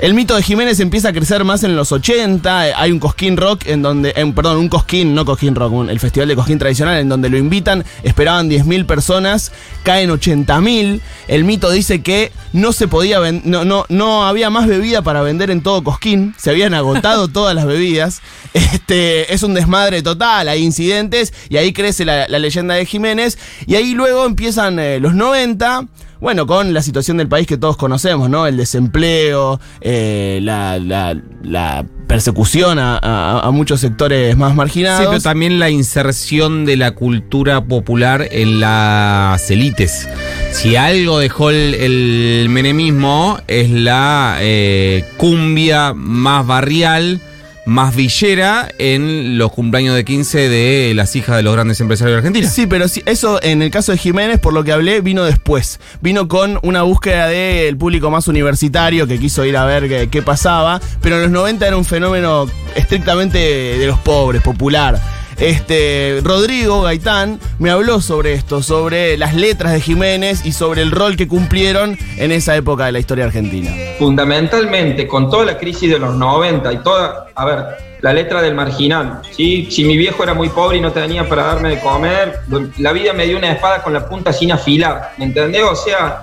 El 0.00 0.14
mito 0.14 0.36
de 0.36 0.44
Jiménez 0.44 0.78
empieza 0.78 1.08
a 1.08 1.12
crecer 1.12 1.42
más 1.42 1.64
en 1.64 1.74
los 1.74 1.90
80. 1.90 2.68
eh, 2.68 2.72
Hay 2.76 2.92
un 2.92 3.00
Cosquín 3.00 3.36
Rock 3.36 3.66
en 3.66 3.82
donde, 3.82 4.12
en- 4.14 4.32
perdón, 4.32 4.58
un 4.58 4.68
Cosquín, 4.68 5.12
no 5.12 5.24
Cosquín 5.24 5.56
Rock, 5.56 5.72
un- 5.72 5.90
el 5.90 5.98
festival 5.98 6.28
de 6.28 6.36
Cosquín 6.36 6.56
tradicional 6.56 6.98
en 7.00 7.08
donde 7.08 7.28
lo 7.28 7.36
invitan, 7.36 7.84
esperaban 8.04 8.48
10.000 8.48 8.86
personas, 8.86 9.50
caen 9.82 10.10
80.000. 10.10 11.00
El 11.26 11.42
mito 11.42 11.68
dice 11.72 12.00
que 12.00 12.30
no 12.52 12.72
se 12.72 12.86
podía 12.86 13.18
no, 13.42 13.64
no, 13.64 13.86
no 13.88 14.24
había 14.24 14.50
más 14.50 14.68
bebida 14.68 15.02
para 15.02 15.20
vender 15.22 15.50
en 15.50 15.62
todo 15.62 15.82
Cosquín, 15.82 16.32
se 16.38 16.50
habían 16.50 16.74
agotado 16.74 17.26
todas 17.32 17.56
las 17.56 17.66
bebidas. 17.66 18.20
Este, 18.54 19.34
es 19.34 19.42
un 19.42 19.52
desmadre 19.54 20.02
total, 20.02 20.48
hay 20.48 20.62
incidentes 20.62 21.32
y 21.48 21.56
ahí 21.56 21.72
crece 21.72 22.04
la, 22.04 22.28
la 22.28 22.38
leyenda 22.38 22.74
de 22.76 22.86
Jiménez. 22.86 23.36
Y 23.66 23.74
ahí 23.74 23.94
luego 23.94 24.26
empiezan 24.26 24.78
eh, 24.78 25.00
los 25.00 25.14
90. 25.14 25.86
Bueno, 26.20 26.46
con 26.46 26.72
la 26.74 26.82
situación 26.82 27.16
del 27.16 27.28
país 27.28 27.46
que 27.46 27.56
todos 27.56 27.76
conocemos, 27.76 28.28
¿no? 28.28 28.46
El 28.46 28.56
desempleo, 28.56 29.60
eh, 29.80 30.40
la, 30.42 30.78
la- 30.78 31.16
la 31.42 31.86
persecución 32.08 32.78
a, 32.80 33.48
muchos 33.52 33.80
sectores 33.80 34.36
más 34.36 34.50
Sí, 34.52 34.56
marginados. 34.56 35.06
pero 35.08 35.20
también 35.20 35.58
la 35.58 35.70
inserción 35.70 36.64
de 36.64 36.76
la 36.76 36.92
cultura 36.92 37.64
popular 37.64 38.26
en 38.32 38.60
las 38.60 39.50
élites. 39.50 40.08
Si 40.50 40.74
algo 40.74 41.18
dejó 41.18 41.50
el, 41.50 41.74
el 41.74 42.46
menemismo 42.48 43.38
es 43.46 43.70
la 43.70 44.38
eh, 44.40 45.04
cumbia 45.18 45.92
más 45.94 46.46
barrial, 46.46 47.20
más 47.68 47.94
villera 47.94 48.68
en 48.78 49.36
los 49.36 49.52
cumpleaños 49.52 49.94
de 49.94 50.04
15 50.04 50.48
de 50.48 50.92
las 50.94 51.14
hijas 51.16 51.36
de 51.36 51.42
los 51.42 51.52
grandes 51.52 51.78
empresarios 51.80 52.14
de 52.14 52.18
Argentina. 52.18 52.48
Sí, 52.48 52.66
pero 52.66 52.88
sí, 52.88 53.02
eso 53.04 53.42
en 53.42 53.60
el 53.60 53.70
caso 53.70 53.92
de 53.92 53.98
Jiménez, 53.98 54.40
por 54.40 54.54
lo 54.54 54.64
que 54.64 54.72
hablé, 54.72 55.02
vino 55.02 55.22
después. 55.24 55.78
Vino 56.00 56.28
con 56.28 56.58
una 56.62 56.82
búsqueda 56.82 57.28
del 57.28 57.76
público 57.76 58.10
más 58.10 58.26
universitario 58.26 59.06
que 59.06 59.18
quiso 59.18 59.44
ir 59.44 59.56
a 59.56 59.66
ver 59.66 59.86
qué, 59.86 60.08
qué 60.10 60.22
pasaba. 60.22 60.80
Pero 61.02 61.16
en 61.16 61.22
los 61.22 61.30
90 61.30 61.66
era 61.66 61.76
un 61.76 61.84
fenómeno 61.84 62.46
estrictamente 62.74 63.38
de 63.38 63.86
los 63.86 63.98
pobres, 63.98 64.40
popular. 64.42 65.17
Este, 65.40 66.20
Rodrigo 66.24 66.82
Gaitán 66.82 67.38
me 67.60 67.70
habló 67.70 68.00
sobre 68.00 68.32
esto, 68.32 68.60
sobre 68.60 69.16
las 69.16 69.34
letras 69.34 69.72
de 69.72 69.80
Jiménez 69.80 70.44
y 70.44 70.52
sobre 70.52 70.82
el 70.82 70.90
rol 70.90 71.16
que 71.16 71.28
cumplieron 71.28 71.96
en 72.16 72.32
esa 72.32 72.56
época 72.56 72.86
de 72.86 72.92
la 72.92 72.98
historia 72.98 73.26
argentina. 73.26 73.70
fundamentalmente 73.98 75.06
con 75.06 75.30
toda 75.30 75.44
la 75.44 75.58
crisis 75.58 75.90
de 75.90 75.98
los 75.98 76.14
90 76.16 76.72
y 76.72 76.78
toda, 76.78 77.26
a 77.34 77.44
ver, 77.44 77.64
la 78.00 78.12
letra 78.12 78.42
del 78.42 78.54
marginal, 78.54 79.22
¿sí? 79.30 79.68
Si 79.70 79.84
mi 79.84 79.96
viejo 79.96 80.22
era 80.22 80.34
muy 80.34 80.48
pobre 80.48 80.78
y 80.78 80.80
no 80.80 80.92
tenía 80.92 81.28
para 81.28 81.44
darme 81.44 81.70
de 81.70 81.80
comer, 81.80 82.40
la 82.78 82.92
vida 82.92 83.12
me 83.12 83.26
dio 83.26 83.38
una 83.38 83.52
espada 83.52 83.82
con 83.82 83.92
la 83.92 84.08
punta 84.08 84.32
sin 84.32 84.52
afilar, 84.52 85.12
¿me 85.18 85.26
entendés? 85.26 85.62
O 85.62 85.74
sea, 85.74 86.22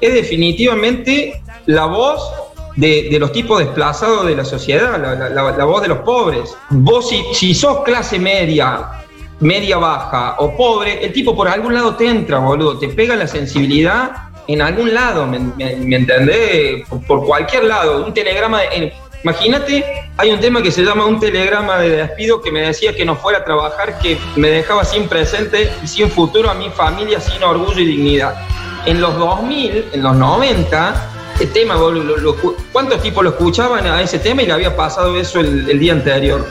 es 0.00 0.14
definitivamente 0.14 1.42
la 1.66 1.86
voz 1.86 2.22
de, 2.78 3.16
los 3.18 3.32
tipos 3.32 3.58
desplazados 3.58 4.26
de 4.26 4.36
la 4.36 4.44
sociedad, 4.44 4.98
la, 4.98 5.64
voz 5.64 5.82
de 5.82 5.88
los 5.88 5.98
pobres. 5.98 6.56
Vos 6.70 7.08
si, 7.08 7.22
si 7.34 7.54
sos 7.54 7.82
clase 7.82 8.18
media, 8.18 8.88
media 9.40 9.78
baja 9.78 10.36
o 10.38 10.56
pobre, 10.56 11.04
el 11.04 11.12
tipo 11.12 11.34
por 11.34 11.48
algún 11.48 11.74
lado 11.74 11.96
te 11.96 12.06
entra, 12.06 12.38
boludo, 12.38 12.78
te 12.78 12.88
pega 12.88 13.16
la 13.16 13.26
sensibilidad 13.26 14.12
en 14.46 14.62
algún 14.62 14.94
lado, 14.94 15.26
¿me, 15.26 15.40
me- 15.40 15.96
entendés? 15.96 16.86
Por, 17.06 17.26
cualquier 17.26 17.64
lado, 17.64 18.06
un 18.06 18.14
telegrama, 18.14 18.60
imagínate, 19.22 19.84
hay 20.16 20.30
un 20.30 20.40
tema 20.40 20.62
que 20.62 20.70
se 20.70 20.82
llama 20.84 21.04
un 21.04 21.18
telegrama 21.18 21.78
de 21.78 21.90
despido 21.90 22.40
que 22.40 22.52
me 22.52 22.60
decía 22.60 22.94
que 22.94 23.04
no 23.04 23.16
fuera 23.16 23.40
a 23.40 23.44
trabajar, 23.44 23.98
que 23.98 24.16
me 24.36 24.48
dejaba 24.48 24.84
sin 24.84 25.08
presente 25.08 25.70
y 25.82 25.88
sin 25.88 26.08
futuro 26.10 26.48
a 26.48 26.54
mi 26.54 26.70
familia, 26.70 27.20
sin 27.20 27.42
orgullo 27.42 27.80
y 27.80 27.86
dignidad. 27.86 28.34
En 28.86 29.00
los 29.00 29.16
2000, 29.18 29.86
en 29.92 30.02
los 30.02 30.14
90, 30.16 31.17
ese 31.38 31.46
tema, 31.46 31.74
lo- 31.74 31.92
lo 31.92 32.36
¿cuántos 32.72 33.00
tipos 33.02 33.22
lo 33.24 33.30
escuchaban 33.30 33.86
a 33.86 34.02
ese 34.02 34.18
tema 34.18 34.42
y 34.42 34.46
le 34.46 34.52
había 34.52 34.76
pasado 34.76 35.16
eso 35.18 35.40
el- 35.40 35.68
el 35.70 35.78
día 35.78 35.92
anterior? 35.92 36.46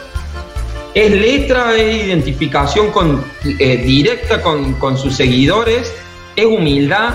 es 0.94 1.12
letra, 1.12 1.76
es 1.76 2.06
identificación 2.08 2.90
con, 2.90 3.24
eh, 3.60 3.78
directa 3.78 4.42
con, 4.42 4.74
con 4.76 4.98
sus 4.98 5.16
seguidores, 5.16 5.94
es 6.36 6.46
humildad. 6.46 7.14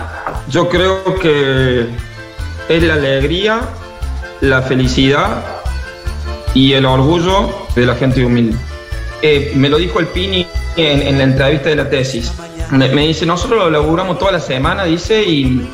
Yo 0.49 0.69
creo 0.69 1.03
que 1.21 1.87
es 2.69 2.83
la 2.85 2.95
alegría, 2.95 3.61
la 4.41 4.63
felicidad 4.63 5.45
y 6.55 6.75
el 6.75 6.87
orgullo 6.87 7.51
de 7.75 7.87
la 7.87 7.97
gente 7.97 8.25
humilde. 8.25 8.57
Eh, 9.21 9.51
me 9.57 9.69
lo 9.69 9.79
dijo 9.79 9.99
el 9.99 10.07
Pini 10.07 10.47
en, 10.77 11.03
en 11.03 11.19
la 11.19 11.25
entrevista 11.25 11.69
de 11.71 11.75
la 11.77 11.91
tesis. 11.91 12.33
Me 12.71 12.89
dice, 12.89 13.27
nosotros 13.27 13.65
lo 13.65 13.71
laburamos 13.71 14.17
toda 14.17 14.31
la 14.31 14.41
semana, 14.41 14.85
dice, 14.85 15.25
y, 15.25 15.69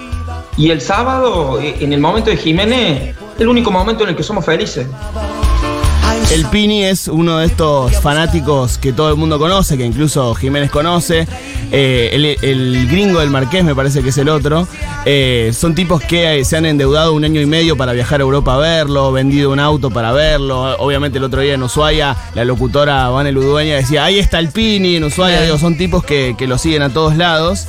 y 0.59 0.71
el 0.71 0.81
sábado, 0.81 1.61
eh, 1.61 1.77
en 1.81 1.93
el 1.93 2.01
momento 2.01 2.31
de 2.31 2.37
Jiménez, 2.37 3.15
es 3.35 3.41
el 3.41 3.49
único 3.49 3.71
momento 3.71 4.03
en 4.03 4.11
el 4.11 4.17
que 4.17 4.25
somos 4.25 4.45
felices. 4.45 4.87
El 6.33 6.45
Pini 6.47 6.85
es 6.85 7.09
uno 7.09 7.39
de 7.39 7.47
estos 7.47 7.97
fanáticos 8.01 8.77
que 8.77 8.93
todo 8.93 9.09
el 9.09 9.17
mundo 9.17 9.39
conoce, 9.39 9.79
que 9.79 9.85
incluso 9.87 10.35
Jiménez 10.35 10.71
conoce. 10.71 11.27
Eh, 11.73 12.11
el, 12.13 12.25
el 12.43 12.89
gringo 12.89 13.21
del 13.21 13.31
Marqués 13.31 13.65
me 13.65 13.75
parece 13.75 14.03
que 14.03 14.11
es 14.11 14.19
el 14.19 14.29
otro. 14.29 14.69
Eh, 15.07 15.53
son 15.55 15.75
tipos 15.75 16.03
que 16.03 16.45
se 16.45 16.57
han 16.57 16.67
endeudado 16.67 17.15
un 17.15 17.25
año 17.25 17.41
y 17.41 17.47
medio 17.47 17.79
para 17.79 17.93
viajar 17.93 18.21
a 18.21 18.25
Europa 18.25 18.55
a 18.55 18.59
verlo, 18.59 19.11
vendido 19.11 19.51
un 19.51 19.61
auto 19.61 19.91
para 19.91 20.13
verlo. 20.13 20.77
Obviamente 20.79 21.17
el 21.17 21.25
otro 21.25 21.41
día 21.41 21.55
en 21.55 21.63
Ushuaia, 21.63 22.15
la 22.35 22.45
locutora 22.45 23.09
Vanel 23.09 23.39
Udueña 23.39 23.77
decía, 23.77 24.05
ahí 24.05 24.19
está 24.19 24.39
el 24.39 24.51
Pini 24.51 24.97
en 24.97 25.05
Ushuaia. 25.05 25.41
Digo, 25.41 25.57
son 25.57 25.79
tipos 25.79 26.05
que, 26.05 26.35
que 26.37 26.47
lo 26.47 26.59
siguen 26.59 26.83
a 26.83 26.91
todos 26.91 27.17
lados. 27.17 27.67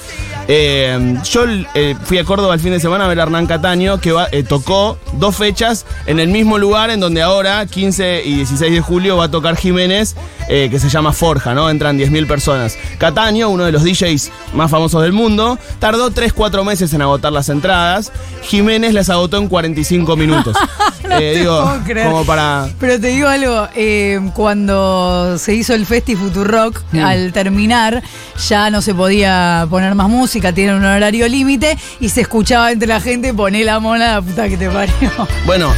Eh, 0.51 1.15
yo 1.32 1.44
eh, 1.75 1.96
fui 2.06 2.18
a 2.18 2.24
Córdoba 2.24 2.56
el 2.56 2.60
fin 2.60 2.72
de 2.72 2.79
semana 2.79 3.06
a 3.06 3.08
ver 3.08 3.20
a 3.20 3.24
Hernán 3.24 3.46
Cataño, 3.46 4.00
que 4.01 4.12
va- 4.12 4.27
eh, 4.32 4.41
tocó 4.41 4.98
dos 5.13 5.36
fechas 5.36 5.86
en 6.08 6.20
el 6.20 6.29
mismo 6.29 6.58
lugar 6.58 6.89
en 6.89 7.00
donde 7.00 7.22
ahora, 7.22 7.68
15 7.68 8.24
y 8.25 8.38
16 8.38 8.72
de 8.74 8.82
julio, 8.82 9.15
va 9.15 9.25
a 9.25 9.32
tocar 9.32 9.56
Jiménez, 9.56 10.15
eh, 10.50 10.68
que 10.70 10.79
se 10.79 10.89
llama 10.89 11.13
Forja, 11.13 11.53
¿no? 11.53 11.70
Entran 11.70 11.98
10.000 11.98 12.27
personas. 12.27 12.77
Cataño, 12.98 13.48
uno 13.50 13.63
de 13.65 13.72
los 13.72 13.84
DJs 13.84 14.32
más 14.53 14.70
famosos 14.70 15.01
del 15.03 15.13
mundo, 15.13 15.58
tardó 15.79 16.12
3-4 16.12 16.65
meses 16.65 16.91
en 16.94 17.01
agotar 17.01 17.32
las 17.32 17.48
entradas. 17.50 18.12
Jiménez 18.44 18.94
las 18.94 19.10
agotó 19.10 19.38
en 19.38 19.48
45 19.48 20.15
minutos. 20.18 20.58
No 21.10 21.15
Eh, 21.15 21.34
te 21.34 21.39
digo, 21.39 21.63
puedo 21.63 21.84
creer. 21.86 22.08
como 22.08 22.24
para... 22.25 22.68
Pero 22.79 23.00
te 23.00 23.08
digo 23.08 23.27
algo, 23.27 23.68
eh, 23.75 24.20
cuando 24.36 25.38
se 25.39 25.56
hizo 25.56 25.74
el 25.74 25.86
Festi 25.88 26.15
Futurock, 26.15 26.82
Mm. 26.91 27.00
al 27.03 27.34
terminar 27.34 28.03
ya 28.48 28.70
no 28.70 28.82
se 28.82 28.94
podía 28.94 29.65
poner 29.70 29.96
más 29.96 30.08
música, 30.10 30.53
tiene 30.53 30.75
un 30.75 30.84
horario 30.86 31.27
límite 31.27 31.77
y 32.00 32.10
se 32.10 32.22
escuchaba 32.22 32.72
entre 32.72 32.88
la 32.88 33.00
gente, 33.01 33.34
poné 33.34 33.63
la 33.63 33.79
mona, 33.79 34.13
la 34.15 34.22
puta 34.22 34.48
que 34.50 34.58
te 34.58 34.70
parió. 34.70 34.94
Bueno, 35.46 35.72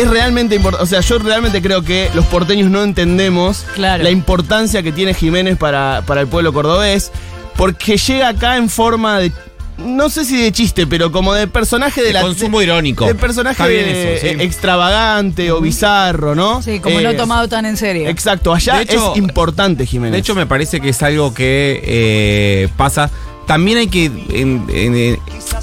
es 0.00 0.08
realmente 0.10 0.54
importante. 0.54 0.84
O 0.84 0.86
sea, 0.86 1.00
yo 1.00 1.18
realmente 1.18 1.60
creo 1.62 1.82
que 1.82 2.10
los 2.14 2.24
porteños 2.26 2.70
no 2.70 2.82
entendemos 2.82 3.64
Claro. 3.74 4.02
la 4.02 4.10
importancia 4.10 4.82
que 4.82 4.92
tiene 4.92 5.14
Jiménez 5.14 5.56
para, 5.58 6.02
para 6.06 6.20
el 6.22 6.26
pueblo 6.28 6.52
cordobés. 6.52 7.10
Porque 7.56 7.96
llega 7.96 8.28
acá 8.28 8.56
en 8.56 8.68
forma 8.68 9.18
de. 9.18 9.32
No 9.78 10.08
sé 10.10 10.24
si 10.24 10.40
de 10.42 10.50
chiste, 10.50 10.86
pero 10.88 11.12
como 11.12 11.34
de 11.34 11.46
personaje 11.46 12.00
de, 12.00 12.08
De 12.08 12.12
la. 12.14 12.22
consumo 12.22 12.60
irónico. 12.62 13.06
De 13.06 13.14
personaje 13.14 13.52
Está 13.62 13.66
bien 13.68 13.84
de- 13.84 14.14
eso, 14.16 14.26
sí. 14.26 14.44
extravagante 14.44 15.52
o 15.52 15.60
bizarro, 15.60 16.34
¿no? 16.34 16.62
Sí, 16.62 16.80
como 16.80 16.98
Eh, 16.98 17.02
no 17.04 17.14
tomado 17.14 17.48
tan 17.48 17.64
en 17.66 17.76
serio. 17.76 18.08
Exacto, 18.08 18.52
allá 18.52 18.76
De 18.76 18.82
hecho- 18.82 19.12
es 19.12 19.18
importante 19.18 19.86
Jiménez. 19.86 20.12
De 20.12 20.18
hecho, 20.18 20.34
me 20.34 20.46
parece 20.46 20.80
que 20.80 20.88
es 20.90 21.02
algo 21.02 21.32
que 21.34 21.80
eh, 21.84 22.68
pasa. 22.76 23.10
También 23.48 23.78
hay 23.78 23.88
que 23.88 24.04
en- 24.04 24.64
en- 24.68 24.94
en- 24.94 25.18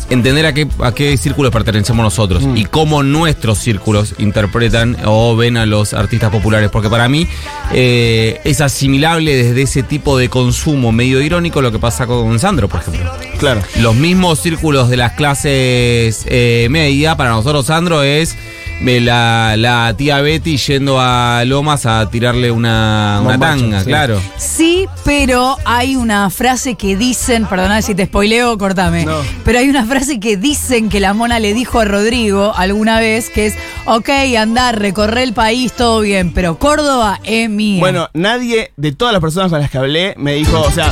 entender 0.10 0.46
a 0.46 0.54
qué, 0.54 0.68
a 0.80 0.92
qué 0.92 1.16
círculos 1.18 1.52
pertenecemos 1.54 2.04
nosotros 2.04 2.44
Mm. 2.44 2.58
y 2.58 2.66
cómo 2.66 3.02
nuestros 3.04 3.60
círculos 3.60 4.16
interpretan 4.18 4.98
o 5.06 5.36
ven 5.38 5.56
a 5.56 5.66
los 5.66 5.94
artistas 5.94 6.30
populares. 6.32 6.70
Porque 6.72 6.90
para 6.90 7.08
mí 7.08 7.28
eh, 7.74 8.42
es 8.44 8.60
asimilable 8.60 9.36
desde 9.36 9.62
ese 9.62 9.84
tipo 9.84 10.18
de 10.18 10.30
consumo 10.30 10.92
medio 10.92 11.22
irónico 11.22 11.62
lo 11.62 11.72
que 11.72 11.80
pasa 11.80 12.06
con 12.08 12.38
Sandro, 12.40 12.68
por 12.68 12.82
ejemplo. 12.82 13.10
claro. 13.38 13.62
Los 13.80 13.96
mismos 13.96 14.40
círculos 14.42 14.90
de 14.90 14.98
las 14.98 15.14
clases 15.14 16.26
eh, 16.28 16.68
media, 16.70 17.16
para 17.16 17.30
nosotros 17.30 17.68
Sandro 17.68 18.04
es 18.04 18.36
la, 18.82 19.56
la 19.58 19.94
tía 19.98 20.22
Betty 20.22 20.58
yendo 20.58 21.00
a 21.00 21.44
Lomas 21.46 21.86
a 21.86 22.10
tirarle 22.10 22.52
una, 22.52 23.20
una 23.22 23.32
Bombacho, 23.32 23.62
tanga, 23.62 23.80
sí. 23.80 23.86
claro. 23.86 24.22
Sí, 24.38 24.86
pero 25.04 25.58
hay 25.66 25.96
una 25.96 26.30
frase 26.30 26.76
que 26.76 26.96
dicen, 26.98 27.46
perdona 27.46 27.82
si 27.82 27.96
te 27.96 28.06
spoileo, 28.06 28.58
cortame, 28.58 29.06
No. 29.06 29.18
pero 29.44 29.60
hay 29.60 29.70
una 29.70 29.86
frase 29.86 30.20
que 30.20 30.36
dicen 30.38 30.90
que 30.90 31.00
la 31.00 31.14
mona 31.14 31.40
le 31.40 31.54
dijo 31.54 31.80
a 31.80 31.86
Rodrigo 31.86 32.54
alguna 32.56 33.00
vez, 33.00 33.30
que 33.30 33.48
es, 33.48 33.56
ok, 33.86 34.10
andar, 34.38 34.78
recorrer 34.80 35.20
el 35.24 35.34
país, 35.34 35.72
todo 35.74 36.02
bien, 36.02 36.34
pero 36.34 36.58
Córdoba 36.60 37.20
es 37.24 37.50
mía. 37.50 37.80
Bueno, 37.80 38.10
nadie 38.14 38.72
de 38.76 38.92
todas 38.92 39.14
las 39.14 39.22
personas 39.22 39.50
con 39.52 39.62
las 39.62 39.72
que 39.72 39.78
hablé 39.78 40.14
me 40.18 40.34
dijo, 40.34 40.60
o 40.62 40.72
sea, 40.72 40.92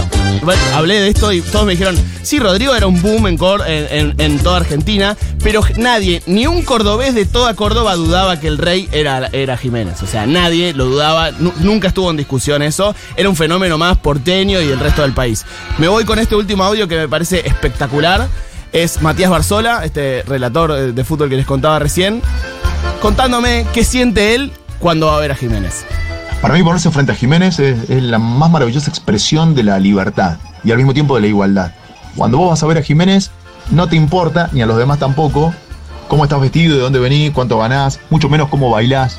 hablé 0.73 0.99
de 1.01 1.09
esto 1.09 1.31
y 1.33 1.41
todos 1.41 1.65
me 1.65 1.73
dijeron, 1.73 1.95
sí, 2.21 2.39
Rodrigo 2.39 2.73
era 2.75 2.87
un 2.87 3.01
boom 3.01 3.27
en, 3.27 3.37
en- 3.67 4.15
en 4.19 4.39
toda 4.39 4.57
Argentina, 4.57 5.17
pero 5.43 5.61
nadie, 5.77 6.23
ni 6.27 6.47
un 6.47 6.61
cordobés 6.63 7.13
de 7.13 7.25
toda 7.25 7.53
Córdoba 7.55 7.72
dudaba 7.81 8.39
que 8.39 8.47
el 8.47 8.57
rey 8.57 8.87
era, 8.91 9.27
era 9.31 9.57
Jiménez. 9.57 10.01
O 10.03 10.07
sea, 10.07 10.25
nadie 10.25 10.73
lo 10.73 10.85
dudaba, 10.85 11.31
nu- 11.31 11.53
nunca 11.59 11.87
estuvo 11.89 12.09
en 12.09 12.17
discusión 12.17 12.61
eso, 12.61 12.95
era 13.15 13.29
un 13.29 13.35
fenómeno 13.35 13.77
más 13.77 13.97
porteño 13.97 14.61
y 14.61 14.67
del 14.67 14.79
resto 14.79 15.01
del 15.01 15.13
país. 15.13 15.45
Me 15.77 15.87
voy 15.87 16.05
con 16.05 16.19
este 16.19 16.35
último 16.35 16.63
audio 16.63 16.87
que 16.87 16.95
me 16.97 17.07
parece 17.07 17.47
espectacular. 17.47 18.27
Es 18.71 19.01
Matías 19.01 19.29
Barzola, 19.29 19.85
este 19.85 20.23
relator 20.27 20.71
eh, 20.71 20.91
de 20.93 21.03
fútbol 21.03 21.29
que 21.29 21.35
les 21.35 21.45
contaba 21.45 21.77
recién, 21.77 22.21
contándome 23.01 23.65
qué 23.73 23.83
siente 23.83 24.35
él 24.35 24.51
cuando 24.79 25.07
va 25.07 25.17
a 25.17 25.19
ver 25.19 25.31
a 25.31 25.35
Jiménez. 25.35 25.85
Para 26.41 26.55
mí 26.55 26.63
ponerse 26.63 26.91
frente 26.91 27.11
a 27.11 27.15
Jiménez 27.15 27.59
es 27.59 27.87
la 27.89 28.19
más 28.19 28.49
maravillosa 28.49 28.89
expresión 28.89 29.55
de 29.55 29.63
la 29.63 29.79
libertad 29.79 30.37
y 30.63 30.71
al 30.71 30.77
mismo 30.77 30.93
tiempo 30.93 31.15
de 31.15 31.21
la 31.21 31.27
igualdad. 31.27 31.71
Cuando 32.15 32.37
vos 32.37 32.49
vas 32.49 32.63
a 32.63 32.65
ver 32.65 32.77
a 32.77 32.81
Jiménez, 32.83 33.31
no 33.71 33.87
te 33.87 33.95
importa, 33.95 34.49
ni 34.51 34.61
a 34.61 34.65
los 34.65 34.77
demás 34.77 34.99
tampoco, 34.99 35.53
cómo 36.07 36.23
estás 36.23 36.41
vestido, 36.41 36.75
de 36.75 36.81
dónde 36.81 36.99
venís, 36.99 37.31
cuánto 37.31 37.57
ganás, 37.57 37.99
mucho 38.09 38.29
menos 38.29 38.49
cómo 38.49 38.69
bailás. 38.69 39.17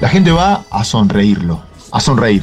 La 0.00 0.08
gente 0.08 0.32
va 0.32 0.64
a 0.70 0.84
sonreírlo, 0.84 1.62
a 1.92 2.00
sonreír. 2.00 2.42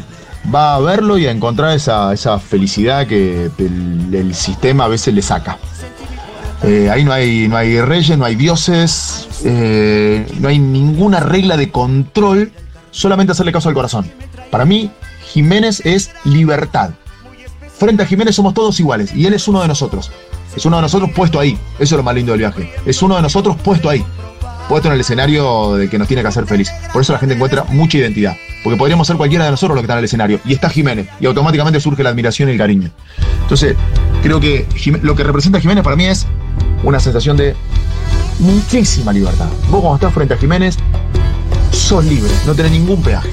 Va 0.53 0.75
a 0.75 0.79
verlo 0.79 1.17
y 1.17 1.27
a 1.27 1.31
encontrar 1.31 1.75
esa, 1.75 2.13
esa 2.13 2.39
felicidad 2.39 3.05
que 3.05 3.51
el, 3.57 4.33
sistema 4.33 4.85
a 4.85 4.87
veces 4.87 5.13
le 5.13 5.21
saca. 5.21 5.57
Eh, 6.63 6.89
ahí 6.89 7.03
no 7.03 7.11
hay, 7.11 7.47
no 7.47 7.57
hay 7.57 7.79
reyes, 7.81 8.17
no 8.17 8.25
hay 8.25 8.35
dioses, 8.35 9.27
eh, 9.43 10.25
no 10.39 10.47
hay 10.47 10.59
ninguna 10.59 11.19
regla 11.19 11.57
de 11.57 11.71
control, 11.71 12.51
solamente 12.91 13.33
hacerle 13.33 13.51
caso 13.51 13.69
al 13.69 13.75
corazón. 13.75 14.11
Para 14.49 14.65
mí, 14.65 14.91
Jiménez 15.31 15.81
es 15.85 16.11
libertad. 16.23 16.91
Frente 17.77 18.03
a 18.03 18.05
Jiménez 18.05 18.35
somos 18.35 18.53
todos 18.53 18.79
iguales 18.79 19.13
y 19.13 19.25
él 19.25 19.33
es 19.33 19.47
uno 19.47 19.61
de 19.61 19.67
nosotros. 19.67 20.11
Es 20.55 20.65
uno 20.65 20.77
de 20.77 20.81
nosotros 20.81 21.09
puesto 21.15 21.39
ahí. 21.39 21.57
Eso 21.79 21.95
es 21.95 21.97
lo 21.97 22.03
más 22.03 22.15
lindo 22.15 22.31
del 22.31 22.39
viaje. 22.39 22.71
Es 22.85 23.01
uno 23.01 23.15
de 23.15 23.21
nosotros 23.21 23.55
puesto 23.63 23.89
ahí. 23.89 24.05
Puesto 24.67 24.87
en 24.87 24.93
el 24.95 25.01
escenario 25.01 25.75
de 25.75 25.89
que 25.89 25.97
nos 25.97 26.07
tiene 26.07 26.21
que 26.21 26.29
hacer 26.29 26.45
feliz. 26.45 26.71
Por 26.93 27.01
eso 27.01 27.13
la 27.13 27.19
gente 27.19 27.35
encuentra 27.35 27.63
mucha 27.65 27.97
identidad. 27.97 28.37
Porque 28.63 28.77
podríamos 28.77 29.07
ser 29.07 29.17
cualquiera 29.17 29.45
de 29.45 29.51
nosotros 29.51 29.75
los 29.75 29.81
que 29.81 29.85
están 29.85 29.97
en 29.97 29.99
el 29.99 30.05
escenario. 30.05 30.39
Y 30.45 30.53
está 30.53 30.69
Jiménez. 30.69 31.07
Y 31.19 31.25
automáticamente 31.25 31.79
surge 31.79 32.03
la 32.03 32.09
admiración 32.09 32.49
y 32.49 32.53
el 32.53 32.57
cariño. 32.57 32.89
Entonces, 33.41 33.75
creo 34.23 34.39
que 34.39 34.65
lo 35.01 35.15
que 35.15 35.23
representa 35.23 35.59
Jiménez 35.59 35.83
para 35.83 35.95
mí 35.95 36.05
es 36.05 36.27
una 36.83 36.99
sensación 36.99 37.37
de 37.37 37.55
muchísima 38.39 39.13
libertad. 39.13 39.47
Vos 39.69 39.81
cuando 39.81 39.95
estás 39.95 40.13
frente 40.13 40.33
a 40.33 40.37
Jiménez, 40.37 40.77
sos 41.71 42.05
libre, 42.05 42.31
no 42.45 42.53
tenés 42.53 42.71
ningún 42.71 43.01
peaje. 43.01 43.29